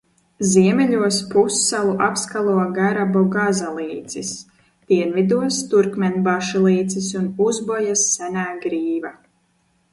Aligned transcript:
Ziemeļos 0.51 1.17
pussalu 1.33 1.91
apskalo 2.05 2.55
Garabogaza 2.77 3.69
līcis, 3.77 4.33
dienvidos– 4.93 5.61
Turkmenbaši 5.75 6.65
līcis 6.67 7.13
un 7.23 7.31
Uzbojas 7.49 8.11
senā 8.17 8.51
grīva. 8.67 9.17